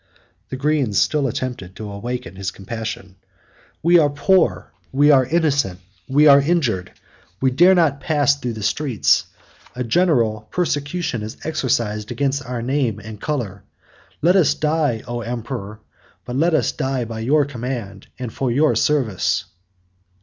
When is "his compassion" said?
2.35-3.17